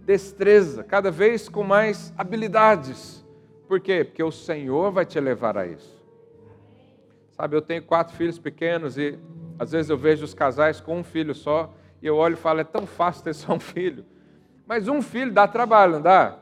[0.00, 3.22] destreza, cada vez com mais habilidades.
[3.66, 4.04] Por quê?
[4.04, 5.98] Porque o Senhor vai te levar a isso.
[7.32, 9.18] Sabe, eu tenho quatro filhos pequenos e
[9.58, 12.60] às vezes eu vejo os casais com um filho só e eu olho e falo,
[12.60, 14.04] é tão fácil ter só um filho.
[14.66, 16.36] Mas um filho dá trabalho, não dá?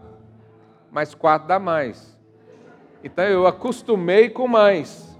[0.90, 2.16] Mas quatro dá mais.
[3.02, 5.16] Então eu acostumei com mais.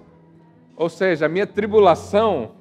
[0.77, 2.53] Ou seja, a minha tribulação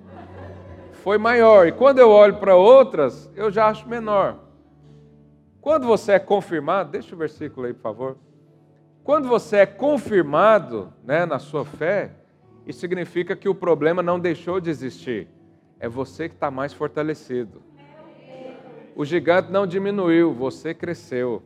[0.94, 1.68] foi maior.
[1.68, 4.38] E quando eu olho para outras, eu já acho menor.
[5.60, 8.18] Quando você é confirmado, deixa o versículo aí, por favor.
[9.04, 12.12] Quando você é confirmado né, na sua fé,
[12.66, 15.28] isso significa que o problema não deixou de existir.
[15.80, 17.62] É você que está mais fortalecido.
[18.96, 21.44] O gigante não diminuiu, você cresceu.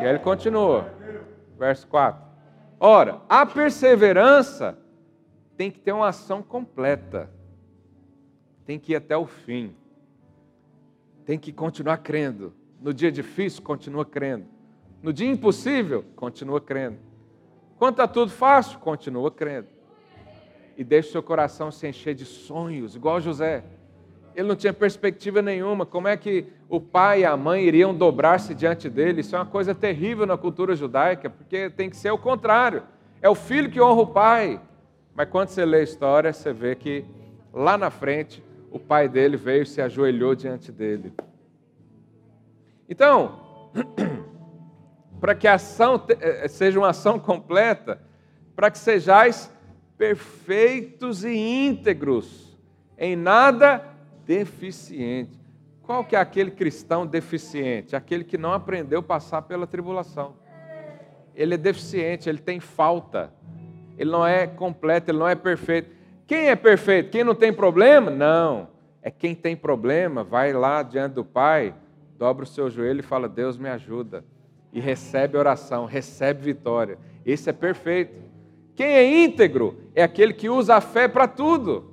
[0.00, 0.92] E aí ele continua.
[1.58, 2.22] verso 4.
[2.78, 4.78] Ora, a perseverança
[5.56, 7.28] tem que ter uma ação completa,
[8.64, 9.74] tem que ir até o fim,
[11.24, 12.52] tem que continuar crendo.
[12.80, 14.46] No dia difícil, continua crendo.
[15.02, 16.98] No dia impossível, continua crendo.
[17.76, 19.77] Quando está tudo fácil, continua crendo.
[20.78, 23.64] E deixa o seu coração se encher de sonhos, igual José.
[24.32, 25.84] Ele não tinha perspectiva nenhuma.
[25.84, 29.22] Como é que o pai e a mãe iriam dobrar-se diante dele?
[29.22, 32.84] Isso é uma coisa terrível na cultura judaica, porque tem que ser o contrário.
[33.20, 34.60] É o filho que honra o pai.
[35.16, 37.04] Mas quando você lê a história, você vê que
[37.52, 41.12] lá na frente o pai dele veio e se ajoelhou diante dele.
[42.88, 43.70] Então,
[45.20, 48.00] para que a ação eh, seja uma ação completa,
[48.54, 49.52] para que sejais
[49.98, 52.56] perfeitos e íntegros,
[52.96, 53.84] em nada
[54.24, 55.36] deficiente.
[55.82, 57.96] Qual que é aquele cristão deficiente?
[57.96, 60.36] Aquele que não aprendeu a passar pela tribulação.
[61.34, 63.32] Ele é deficiente, ele tem falta.
[63.96, 65.90] Ele não é completo, ele não é perfeito.
[66.26, 67.10] Quem é perfeito?
[67.10, 68.10] Quem não tem problema?
[68.10, 68.68] Não.
[69.02, 71.74] É quem tem problema, vai lá diante do Pai,
[72.18, 74.24] dobra o seu joelho e fala: Deus me ajuda.
[74.72, 76.98] E recebe oração, recebe vitória.
[77.24, 78.27] Esse é perfeito.
[78.78, 81.90] Quem é íntegro é aquele que usa a fé para tudo.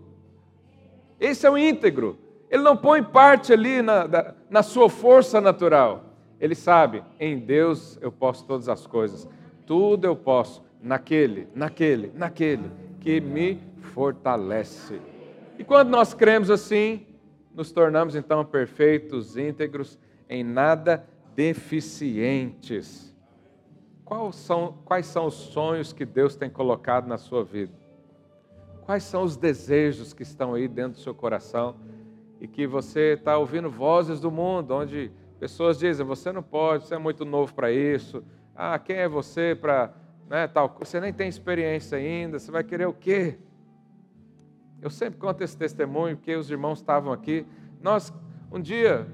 [1.19, 2.15] Esse é o íntegro.
[2.47, 6.13] Ele não põe parte ali na, na sua força natural.
[6.39, 9.27] Ele sabe, em Deus eu posso todas as coisas.
[9.65, 12.69] Tudo eu posso naquele, naquele, naquele
[13.01, 15.01] que me fortalece.
[15.57, 17.03] E quando nós cremos assim,
[17.55, 19.97] nos tornamos então perfeitos, íntegros,
[20.29, 21.03] em nada
[21.35, 23.14] deficientes.
[24.05, 27.73] Quais são, quais são os sonhos que Deus tem colocado na sua vida?
[28.83, 31.75] Quais são os desejos que estão aí dentro do seu coração
[32.39, 36.93] e que você está ouvindo vozes do mundo, onde pessoas dizem: você não pode, você
[36.93, 38.23] é muito novo para isso.
[38.55, 39.91] Ah, quem é você para.
[40.29, 43.39] Né, tal, você nem tem experiência ainda, você vai querer o quê?
[44.81, 47.45] Eu sempre conto esse testemunho, porque os irmãos estavam aqui.
[47.81, 48.13] Nós,
[48.51, 49.07] um dia,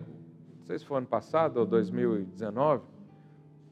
[0.58, 2.91] não sei se foi ano passado ou 2019,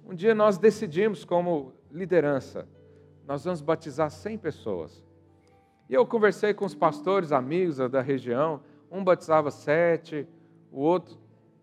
[0.09, 2.67] um dia nós decidimos, como liderança,
[3.27, 5.05] nós vamos batizar 100 pessoas.
[5.87, 8.59] E eu conversei com os pastores, amigos da região,
[8.91, 10.27] um batizava sete,
[10.71, 11.15] o outro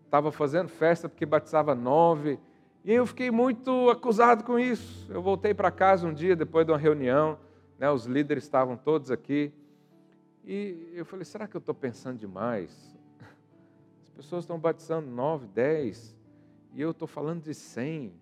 [0.05, 2.39] estava fazendo festa porque batizava nove.
[2.85, 5.11] E eu fiquei muito acusado com isso.
[5.11, 7.37] Eu voltei para casa um dia, depois de uma reunião,
[7.77, 9.51] né, os líderes estavam todos aqui.
[10.45, 12.97] E eu falei: será que eu estou pensando demais?
[14.03, 16.15] As pessoas estão batizando nove, dez,
[16.73, 18.13] e eu estou falando de cem.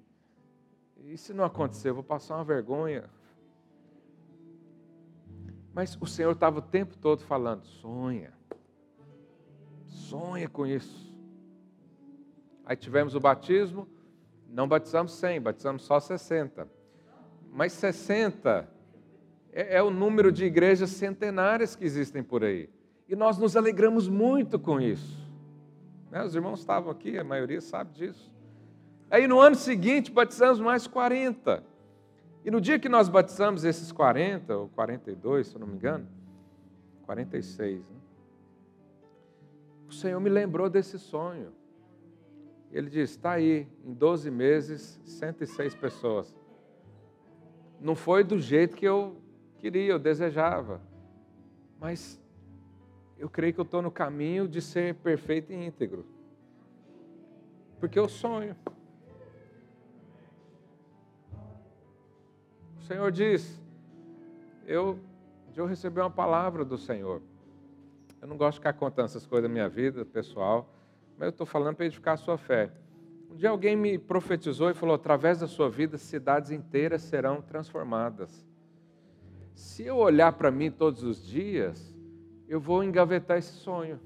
[1.08, 3.06] E se não acontecer, eu vou passar uma vergonha.
[5.72, 8.34] Mas o Senhor estava o tempo todo falando: sonha,
[9.86, 11.14] sonha com isso.
[12.66, 13.88] Aí tivemos o batismo,
[14.50, 16.68] não batizamos 100, batizamos só 60.
[17.52, 18.68] Mas 60
[19.54, 22.68] é, é o número de igrejas centenárias que existem por aí.
[23.08, 25.24] E nós nos alegramos muito com isso.
[26.10, 26.24] Né?
[26.24, 28.35] Os irmãos estavam aqui, a maioria sabe disso.
[29.10, 31.64] Aí no ano seguinte batizamos mais 40.
[32.44, 36.08] E no dia que nós batizamos esses 40, ou 42, se eu não me engano,
[37.06, 37.96] 46, né?
[39.88, 41.52] o Senhor me lembrou desse sonho.
[42.72, 46.36] Ele disse: está aí, em 12 meses, 106 pessoas.
[47.80, 49.18] Não foi do jeito que eu
[49.60, 50.82] queria, eu desejava.
[51.80, 52.22] Mas
[53.18, 56.06] eu creio que eu estou no caminho de ser perfeito e íntegro.
[57.80, 58.56] Porque eu sonho.
[62.86, 63.60] Senhor diz:
[64.68, 65.00] eu,
[65.56, 67.20] eu recebi uma palavra do Senhor.
[68.22, 70.72] Eu não gosto de ficar contando essas coisas da minha vida pessoal,
[71.18, 72.72] mas eu estou falando para edificar a sua fé.
[73.32, 78.46] Um dia alguém me profetizou e falou: através da sua vida, cidades inteiras serão transformadas.
[79.56, 81.92] Se eu olhar para mim todos os dias,
[82.48, 84.00] eu vou engavetar esse sonho.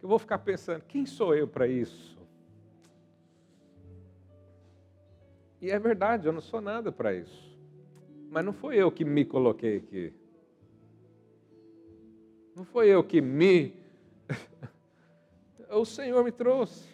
[0.00, 2.21] Eu vou ficar pensando: quem sou eu para isso?
[5.62, 7.56] E é verdade, eu não sou nada para isso.
[8.28, 10.12] Mas não foi eu que me coloquei aqui.
[12.56, 13.72] Não foi eu que me.
[15.70, 16.88] o Senhor me trouxe.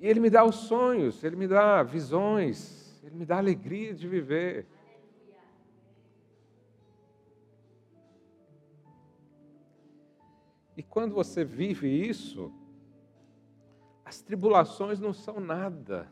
[0.00, 4.08] E Ele me dá os sonhos, Ele me dá visões, Ele me dá alegria de
[4.08, 4.66] viver.
[10.74, 12.50] E quando você vive isso,
[14.06, 16.08] as tribulações não são nada.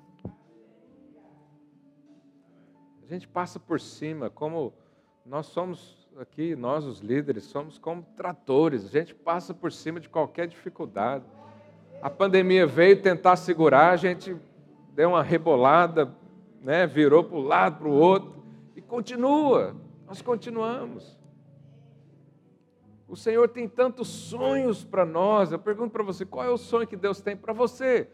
[3.07, 4.75] A gente passa por cima, como
[5.25, 10.09] nós somos aqui, nós os líderes, somos como tratores, a gente passa por cima de
[10.09, 11.25] qualquer dificuldade.
[12.03, 14.37] A pandemia veio tentar segurar, a gente
[14.93, 16.13] deu uma rebolada,
[16.61, 18.43] né, virou para o lado, para o outro,
[18.75, 21.17] e continua, nós continuamos.
[23.07, 25.53] O Senhor tem tantos sonhos para nós.
[25.53, 28.11] Eu pergunto para você, qual é o sonho que Deus tem para você?